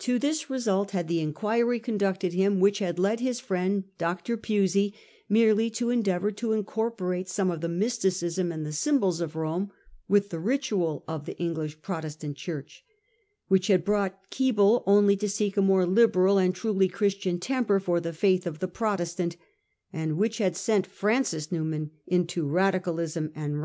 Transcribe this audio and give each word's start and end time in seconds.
To 0.00 0.18
this 0.18 0.50
result 0.50 0.90
had 0.90 1.06
the 1.06 1.20
inquiry 1.20 1.78
conducted 1.78 2.32
him 2.32 2.58
which 2.58 2.80
had 2.80 2.98
led 2.98 3.20
his 3.20 3.38
friend 3.38 3.84
Dr. 3.96 4.36
Pusey 4.36 4.92
merely 5.28 5.70
to 5.70 5.88
endeavour 5.88 6.32
to 6.32 6.50
incorporate 6.52 7.28
some 7.28 7.48
of 7.48 7.60
the 7.60 7.68
mysticism 7.68 8.50
and 8.50 8.66
the 8.66 8.72
symbols 8.72 9.20
of 9.20 9.36
Rome 9.36 9.70
with 10.08 10.30
the 10.30 10.40
ritual 10.40 11.04
of 11.06 11.26
the 11.26 11.38
English 11.38 11.80
Protestant 11.80 12.36
Church; 12.36 12.84
which 13.46 13.68
had 13.68 13.84
brought 13.84 14.30
Keble 14.32 14.82
only 14.84 15.16
to 15.18 15.28
seek 15.28 15.56
a 15.56 15.62
more 15.62 15.86
liberal 15.86 16.38
and 16.38 16.52
truly 16.52 16.88
Christian 16.88 17.38
temper 17.38 17.78
for 17.78 18.00
the 18.00 18.12
faith 18.12 18.48
of 18.48 18.58
the 18.58 18.66
Protestant; 18.66 19.36
and 19.92 20.18
which 20.18 20.38
had 20.38 20.56
sent 20.56 20.88
Fran 20.88 21.22
cis 21.22 21.52
Newman 21.52 21.92
into 22.08 22.48
Radicalism 22.48 23.30
and 23.36 23.62